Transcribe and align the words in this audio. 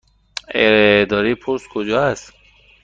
اداره 0.53 1.35
پست 1.35 1.67
کجا 1.69 2.03
است؟ 2.03 2.33